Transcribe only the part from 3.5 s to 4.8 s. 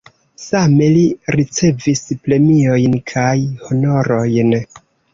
honorojn.